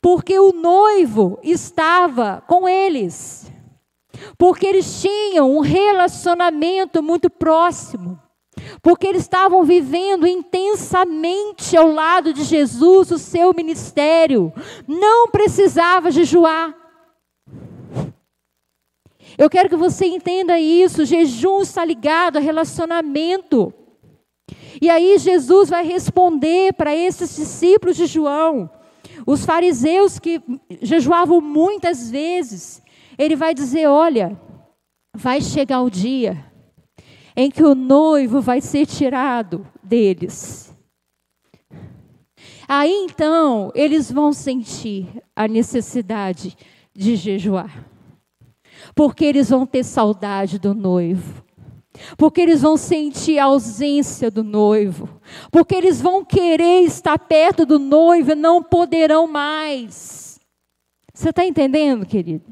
[0.00, 3.52] Porque o noivo estava com eles.
[4.38, 8.20] Porque eles tinham um relacionamento muito próximo,
[8.82, 14.52] porque eles estavam vivendo intensamente ao lado de Jesus o seu ministério,
[14.86, 16.74] não precisava jejuar.
[19.38, 23.72] Eu quero que você entenda isso: jejum está ligado a relacionamento.
[24.80, 28.70] E aí Jesus vai responder para esses discípulos de João,
[29.26, 30.40] os fariseus que
[30.82, 32.82] jejuavam muitas vezes,
[33.18, 34.40] ele vai dizer: olha,
[35.14, 36.44] vai chegar o dia
[37.36, 40.74] em que o noivo vai ser tirado deles.
[42.68, 46.56] Aí então eles vão sentir a necessidade
[46.94, 47.84] de jejuar,
[48.94, 51.46] porque eles vão ter saudade do noivo
[52.16, 55.08] porque eles vão sentir a ausência do noivo,
[55.50, 60.38] porque eles vão querer estar perto do noivo e não poderão mais.
[61.12, 62.44] Você está entendendo, querido?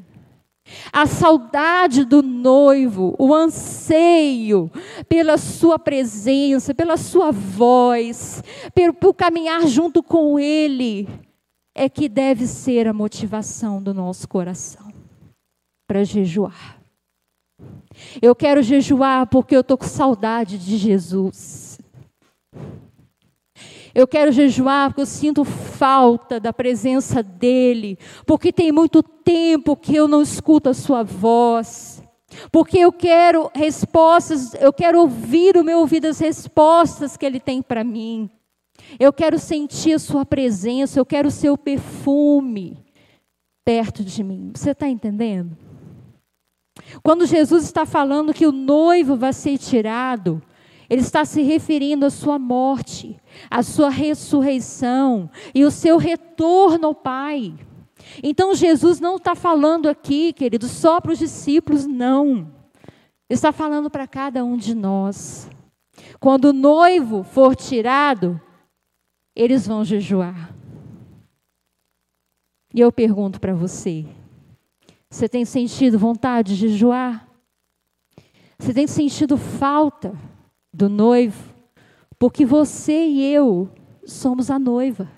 [0.92, 4.70] A saudade do noivo, o anseio
[5.08, 8.42] pela sua presença, pela sua voz,
[8.74, 11.08] pelo, pelo caminhar junto com ele,
[11.74, 14.92] é que deve ser a motivação do nosso coração
[15.86, 16.80] para jejuar.
[18.22, 21.78] Eu quero jejuar porque eu estou com saudade de Jesus.
[23.94, 29.94] Eu quero jejuar porque eu sinto falta da presença dEle, porque tem muito tempo que
[29.94, 32.02] eu não escuto a Sua voz,
[32.50, 37.62] porque eu quero respostas, eu quero ouvir o meu ouvido as respostas que Ele tem
[37.62, 38.28] para mim.
[38.98, 42.84] Eu quero sentir a Sua presença, eu quero o Seu perfume
[43.64, 44.50] perto de mim.
[44.54, 45.56] Você está entendendo?
[47.02, 50.42] Quando Jesus está falando que o noivo vai ser tirado,
[50.94, 53.20] ele está se referindo à sua morte,
[53.50, 57.52] à sua ressurreição e o seu retorno ao Pai.
[58.22, 62.48] Então Jesus não está falando aqui, querido, só para os discípulos, não.
[63.28, 65.50] Ele está falando para cada um de nós.
[66.20, 68.40] Quando o noivo for tirado,
[69.34, 70.54] eles vão jejuar.
[72.72, 74.06] E eu pergunto para você:
[75.10, 77.28] você tem sentido vontade de jejuar?
[78.60, 80.16] Você tem sentido falta
[80.74, 81.54] do noivo?
[82.18, 83.70] Porque você e eu
[84.04, 85.08] somos a noiva.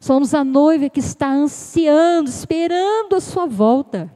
[0.00, 4.14] Somos a noiva que está ansiando, esperando a sua volta.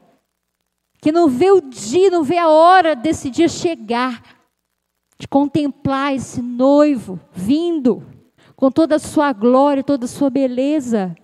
[1.01, 4.23] Que não vê o dia, não vê a hora desse dia chegar.
[5.19, 8.05] De contemplar esse noivo vindo
[8.57, 11.15] com toda a sua glória, toda a sua beleza.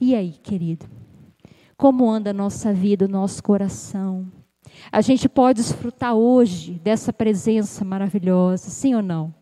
[0.00, 1.00] E aí, querido?
[1.80, 4.30] como anda a nossa vida, o nosso coração.
[4.90, 9.34] A gente pode desfrutar hoje dessa presença maravilhosa, sim ou não?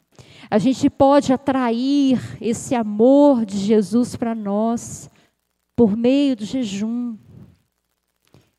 [0.50, 5.10] A gente pode atrair esse amor de Jesus para nós
[5.76, 7.16] por meio do jejum.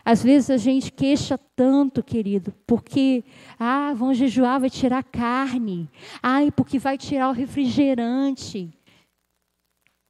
[0.06, 3.24] Às vezes a gente queixa tanto, querido, porque,
[3.60, 5.90] ah, vão jejuar, vai tirar carne.
[6.22, 8.70] Ai, porque vai tirar o refrigerante.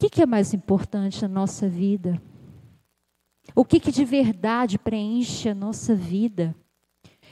[0.00, 2.20] que, que é mais importante na nossa vida?
[3.54, 6.54] O que, que de verdade preenche a nossa vida?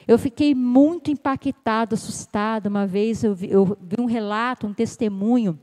[0.08, 2.70] Eu fiquei muito impactada, assustada.
[2.70, 5.60] Uma vez eu vi, eu vi um relato, um testemunho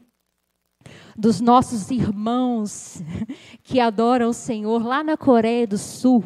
[1.18, 3.02] dos nossos irmãos
[3.64, 6.24] que adoram o Senhor lá na Coreia do Sul,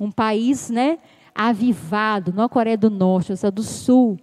[0.00, 0.98] um país, né,
[1.34, 4.18] avivado, não a Coreia do Norte, essa do Sul.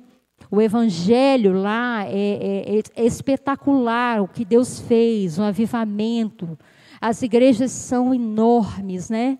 [0.49, 6.57] O evangelho lá é, é, é espetacular, o que Deus fez, um avivamento,
[6.99, 9.37] as igrejas são enormes, né?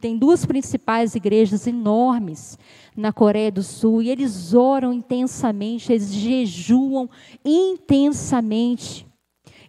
[0.00, 2.58] Tem duas principais igrejas enormes
[2.96, 7.08] na Coreia do Sul e eles oram intensamente, eles jejuam
[7.44, 9.06] intensamente.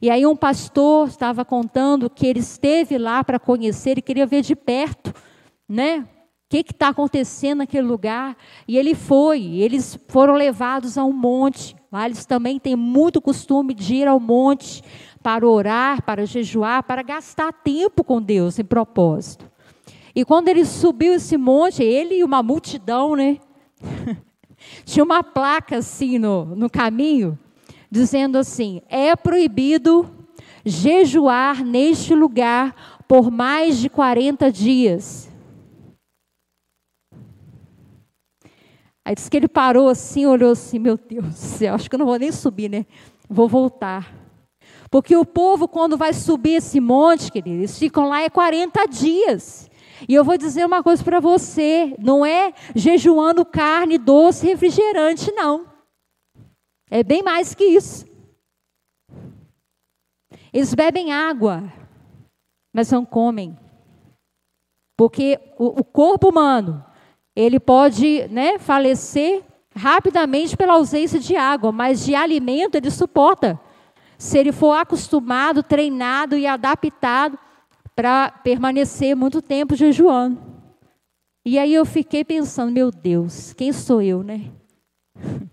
[0.01, 4.41] E aí um pastor estava contando que ele esteve lá para conhecer e queria ver
[4.41, 5.13] de perto,
[5.67, 6.01] né?
[6.01, 6.07] O
[6.47, 8.37] que está acontecendo naquele lugar?
[8.67, 11.75] E ele foi, eles foram levados a um monte.
[11.91, 14.83] Lá eles também têm muito costume de ir ao monte
[15.23, 19.49] para orar, para jejuar, para gastar tempo com Deus em propósito.
[20.15, 23.37] E quando ele subiu esse monte, ele e uma multidão, né?
[24.85, 27.37] Tinha uma placa assim no, no caminho,
[27.91, 30.09] dizendo assim: é proibido
[30.63, 35.29] jejuar neste lugar por mais de 40 dias.
[39.03, 41.99] Aí disse que ele parou assim, olhou assim: meu Deus do céu, acho que eu
[41.99, 42.85] não vou nem subir, né?
[43.29, 44.15] Vou voltar.
[44.89, 49.69] Porque o povo, quando vai subir esse monte, queridos, eles ficam lá é 40 dias.
[50.07, 55.67] E eu vou dizer uma coisa para você: não é jejuando carne, doce, refrigerante, não.
[56.89, 58.05] É bem mais que isso.
[60.53, 61.63] Eles bebem água,
[62.73, 63.57] mas não comem.
[64.97, 66.85] Porque o, corpo humano,
[67.35, 69.43] ele pode né, falecer
[69.75, 73.59] rapidamente pela ausência de água, mas de alimento ele suporta.
[74.17, 77.37] Se ele for acostumado, treinado e adaptado
[77.95, 80.37] para permanecer muito tempo jejuando.
[81.45, 84.51] E aí eu fiquei pensando, meu Deus, quem sou eu, né?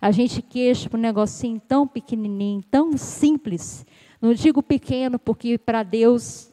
[0.00, 3.84] A gente queixa para um negocinho tão pequenininho, tão simples.
[4.22, 6.52] Não digo pequeno, porque para Deus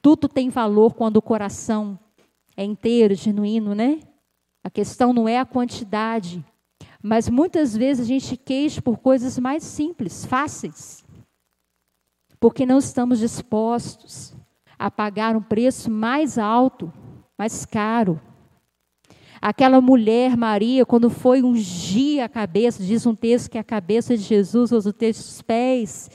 [0.00, 1.98] tudo tem valor quando o coração
[2.56, 4.00] é inteiro, genuíno, né?
[4.64, 6.42] A questão não é a quantidade,
[7.02, 11.04] mas muitas vezes a gente queixa por coisas mais simples, fáceis,
[12.38, 14.34] porque não estamos dispostos
[14.80, 16.90] a pagar um preço mais alto,
[17.38, 18.18] mais caro.
[19.38, 24.22] Aquela mulher, Maria, quando foi ungir a cabeça, diz um texto que a cabeça de
[24.22, 26.10] Jesus, usa o texto dos pés,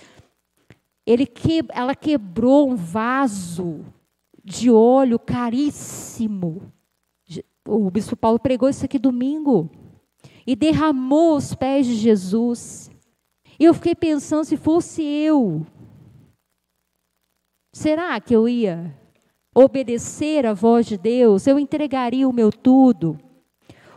[1.06, 3.86] ele que, ela quebrou um vaso
[4.44, 6.64] de óleo caríssimo.
[7.68, 9.70] O bispo Paulo pregou isso aqui domingo.
[10.46, 12.90] E derramou os pés de Jesus.
[13.60, 15.64] E eu fiquei pensando, se fosse eu,
[17.76, 18.96] será que eu ia
[19.54, 21.46] obedecer à voz de Deus?
[21.46, 23.20] Eu entregaria o meu tudo?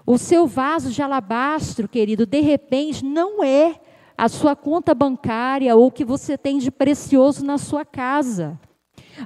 [0.04, 3.76] O seu vaso de alabastro, querido, de repente não é
[4.16, 8.58] a sua conta bancária ou o que você tem de precioso na sua casa.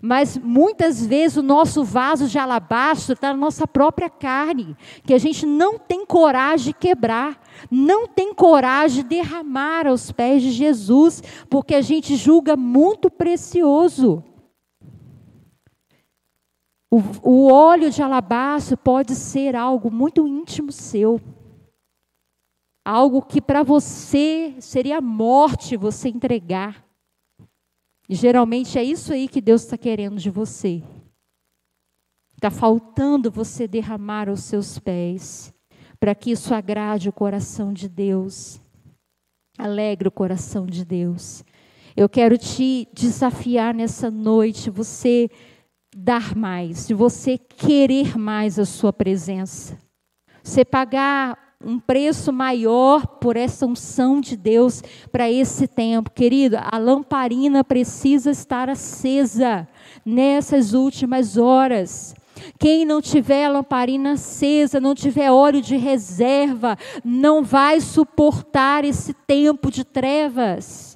[0.03, 5.18] Mas muitas vezes o nosso vaso de alabastro está na nossa própria carne, que a
[5.18, 7.40] gente não tem coragem de quebrar,
[7.70, 14.22] não tem coragem de derramar aos pés de Jesus, porque a gente julga muito precioso.
[16.93, 21.18] O, o óleo de alabastro pode ser algo muito íntimo seu.
[22.84, 26.84] Algo que para você seria morte você entregar.
[28.11, 30.82] E geralmente é isso aí que Deus está querendo de você.
[32.34, 35.51] Está faltando você derramar os seus pés,
[35.99, 38.61] para que isso agrade o coração de Deus,
[39.57, 41.43] alegre o coração de Deus.
[41.97, 45.30] Eu quero te desafiar nessa noite, você
[45.95, 49.78] dar mais, de você querer mais a sua presença.
[50.43, 56.11] Você pagar um preço maior por essa unção de Deus para esse tempo.
[56.11, 59.68] Querido, a lamparina precisa estar acesa
[60.05, 62.14] nessas últimas horas.
[62.59, 69.12] Quem não tiver a lamparina acesa, não tiver óleo de reserva, não vai suportar esse
[69.12, 70.91] tempo de trevas.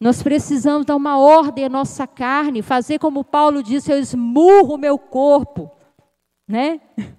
[0.00, 4.78] Nós precisamos dar uma ordem à nossa carne, fazer como Paulo disse: eu esmurro o
[4.78, 5.70] meu corpo,
[6.46, 6.80] né?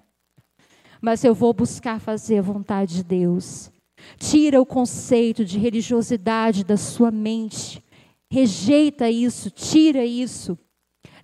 [1.00, 3.70] mas eu vou buscar fazer a vontade de Deus.
[4.18, 7.84] Tira o conceito de religiosidade da sua mente.
[8.30, 10.58] Rejeita isso, tira isso.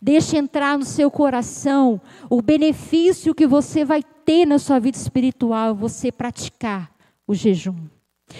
[0.00, 5.74] Deixe entrar no seu coração o benefício que você vai ter na sua vida espiritual,
[5.74, 6.90] você praticar
[7.26, 7.76] o jejum.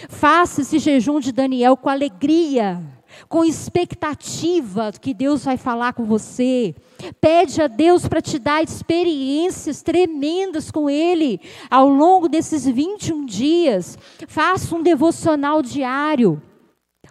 [0.09, 2.96] Faça esse jejum de Daniel com alegria
[3.29, 6.75] com expectativa que Deus vai falar com você.
[7.21, 11.41] Pede a Deus para te dar experiências tremendas com Ele
[11.71, 13.99] ao longo desses 21 dias.
[14.29, 16.41] Faça um devocional diário.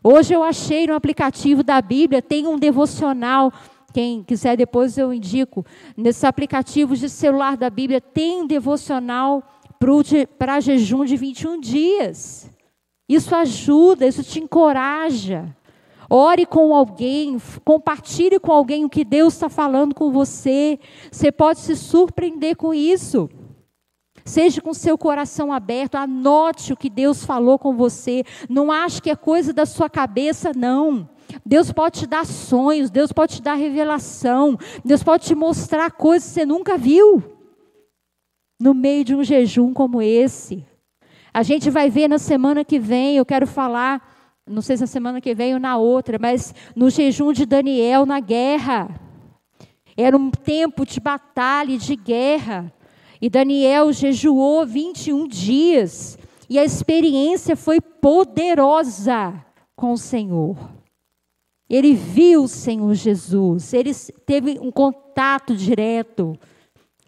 [0.03, 3.51] Hoje eu achei no aplicativo da Bíblia, tem um devocional.
[3.93, 5.66] Quem quiser depois eu indico.
[5.95, 9.43] Nesses aplicativos de celular da Bíblia tem um devocional
[10.38, 12.49] para jejum de 21 dias.
[13.08, 15.56] Isso ajuda, isso te encoraja.
[16.10, 20.80] Ore com alguém, compartilhe com alguém o que Deus está falando com você.
[21.12, 23.30] Você pode se surpreender com isso.
[24.24, 28.24] Seja com seu coração aberto, anote o que Deus falou com você.
[28.49, 31.08] Não ache que é coisa da sua cabeça, não.
[31.45, 36.28] Deus pode te dar sonhos, Deus pode te dar revelação, Deus pode te mostrar coisas
[36.30, 37.24] que você nunca viu.
[38.60, 40.66] No meio de um jejum como esse.
[41.32, 44.14] A gente vai ver na semana que vem, eu quero falar
[44.48, 48.06] não sei se na semana que vem ou na outra, mas no jejum de Daniel
[48.06, 48.89] na guerra.
[49.98, 52.72] Era um tempo de batalha de guerra.
[53.22, 56.18] E Daniel jejuou 21 dias.
[56.50, 59.34] E a experiência foi poderosa
[59.76, 60.56] com o Senhor.
[61.68, 63.91] Ele viu o Senhor Jesus, ele
[64.26, 66.38] teve um contato direto.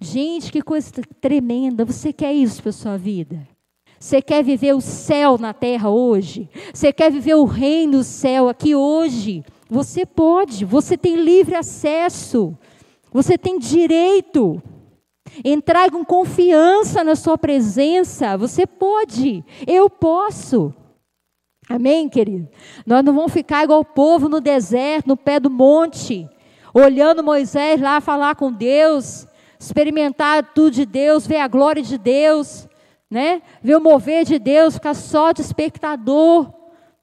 [0.01, 1.85] Gente, que coisa tremenda.
[1.85, 3.47] Você quer isso para a sua vida?
[3.99, 6.49] Você quer viver o céu na terra hoje?
[6.73, 9.43] Você quer viver o reino do céu aqui hoje?
[9.69, 12.57] Você pode, você tem livre acesso,
[13.11, 14.61] você tem direito.
[15.43, 20.73] Entrar com confiança na sua presença, você pode, eu posso.
[21.69, 22.47] Amém, querido?
[22.85, 26.27] Nós não vamos ficar igual o povo no deserto, no pé do monte,
[26.73, 29.27] olhando Moisés lá falar com Deus,
[29.59, 32.69] experimentar tudo de Deus, ver a glória de Deus,
[33.09, 33.41] né?
[33.61, 36.53] Ver o mover de Deus, ficar só de espectador.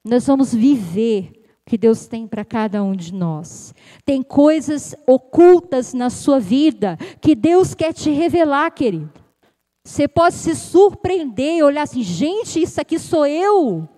[0.04, 1.32] Nós vamos viver
[1.66, 3.74] o que Deus tem para cada um de nós.
[4.04, 9.12] Tem coisas ocultas na sua vida que Deus quer te revelar, querido.
[9.86, 13.88] Você pode se surpreender e olhar assim, gente, isso aqui sou eu.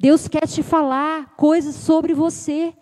[0.00, 2.74] Deus quer te falar coisas sobre você.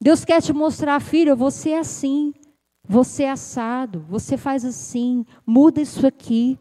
[0.00, 2.34] Deus quer te mostrar, filho, você é assim,
[2.86, 6.58] você é assado, você faz assim, muda isso aqui.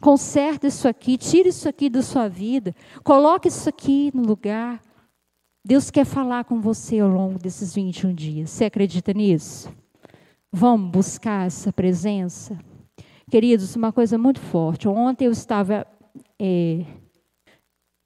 [0.00, 4.82] Conserta isso aqui, tira isso aqui da sua vida, coloque isso aqui no lugar.
[5.64, 8.50] Deus quer falar com você ao longo desses 21 dias.
[8.50, 9.72] Você acredita nisso?
[10.52, 12.58] Vamos buscar essa presença?
[13.30, 14.86] Queridos, uma coisa muito forte.
[14.86, 15.86] Ontem eu estava
[16.38, 16.84] é,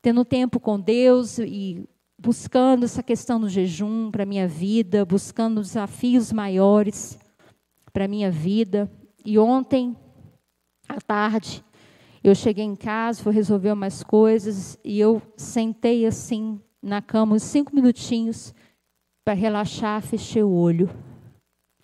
[0.00, 1.88] tendo tempo com Deus e
[2.20, 7.18] buscando essa questão do jejum para a minha vida, buscando desafios maiores
[7.92, 8.90] para a minha vida.
[9.24, 9.96] E ontem,
[10.88, 11.64] à tarde,
[12.22, 17.44] eu cheguei em casa, fui resolver umas coisas e eu sentei assim na cama uns
[17.44, 18.52] cinco minutinhos
[19.24, 20.90] para relaxar, fechei o olho.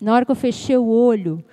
[0.01, 1.43] Na hora que eu fechei o olho,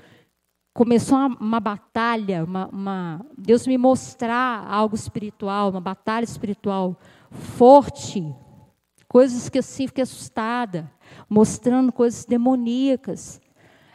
[0.74, 6.99] começou uma, uma batalha, uma, uma, Deus me mostrar algo espiritual, uma batalha espiritual
[7.30, 8.35] forte,
[9.13, 10.91] coisas que assim fiquei assustada,
[11.29, 13.43] mostrando coisas demoníacas.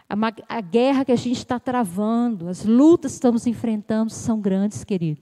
[0.07, 0.15] A,
[0.47, 5.21] a guerra que a gente está travando, as lutas que estamos enfrentando são grandes, querido.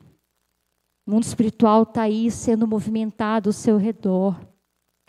[1.07, 4.37] O mundo espiritual está aí sendo movimentado ao seu redor.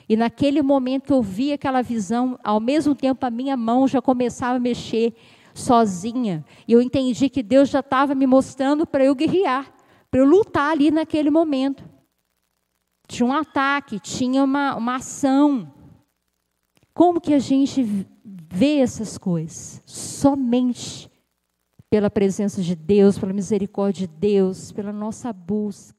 [0.09, 4.01] E naquele momento que eu vi aquela visão, ao mesmo tempo a minha mão já
[4.01, 5.17] começava a mexer
[5.53, 6.45] sozinha.
[6.69, 9.69] E eu entendi que Deus já estava me mostrando para eu guerrear,
[10.13, 11.96] para eu lutar ali naquele momento.
[13.07, 15.73] Tinha um ataque, tinha uma, uma ação.
[16.93, 17.83] Como que a gente
[18.25, 19.83] vê essas coisas?
[19.85, 21.11] Somente
[21.89, 25.96] pela presença de Deus, pela misericórdia de Deus, pela nossa busca.